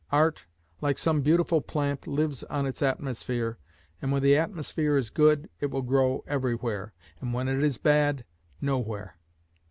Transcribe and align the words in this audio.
Art, 0.11 0.47
like 0.81 0.97
some 0.97 1.21
beautiful 1.21 1.61
plant, 1.61 2.07
lives 2.07 2.41
on 2.45 2.65
its 2.65 2.81
atmosphere, 2.81 3.59
and 4.01 4.11
when 4.11 4.23
the 4.23 4.35
atmosphere 4.35 4.97
is 4.97 5.11
good, 5.11 5.47
it 5.59 5.69
will 5.69 5.83
grow 5.83 6.23
everywhere, 6.25 6.95
and 7.19 7.35
when 7.35 7.47
it 7.47 7.61
is 7.61 7.77
bad 7.77 8.25
nowhere. 8.59 9.17